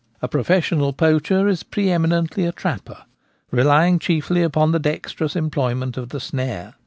A 0.19 0.27
professional 0.27 0.93
poacher 0.93 1.47
is 1.47 1.61
pre 1.61 1.91
eminently 1.91 2.43
a 2.47 2.51
trapper, 2.51 3.03
relying 3.51 3.99
chiefly 3.99 4.41
upon 4.41 4.71
the 4.71 4.79
dexterous 4.79 5.35
employment 5.35 5.95
of 5.95 6.09
the 6.09 6.19
snare. 6.19 6.73